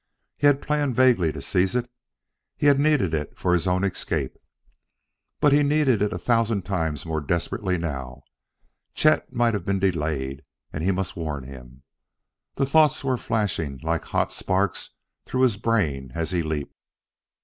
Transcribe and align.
He 0.35 0.47
had 0.47 0.63
planned 0.63 0.95
vaguely 0.95 1.31
to 1.31 1.43
seize 1.43 1.75
it; 1.75 1.87
he 2.57 2.65
had 2.65 2.79
needed 2.79 3.13
it 3.13 3.37
for 3.37 3.53
his 3.53 3.67
own 3.67 3.83
escape; 3.83 4.35
but 5.39 5.53
he 5.53 5.61
needed 5.61 6.01
it 6.01 6.11
a 6.11 6.17
thousand 6.17 6.65
times 6.65 7.05
more 7.05 7.21
desperately 7.21 7.77
now. 7.77 8.23
Chet 8.95 9.31
might 9.31 9.53
have 9.53 9.63
been 9.63 9.77
delayed, 9.77 10.41
and 10.73 10.83
he 10.83 10.91
must 10.91 11.15
warn 11.15 11.43
him.... 11.43 11.83
The 12.55 12.65
thoughts 12.65 13.03
were 13.03 13.15
flashing 13.15 13.77
like 13.83 14.05
hot 14.05 14.33
sparks 14.33 14.89
through 15.27 15.41
his 15.41 15.57
brain 15.57 16.11
as 16.15 16.31
he 16.31 16.41
leaped. 16.41 16.73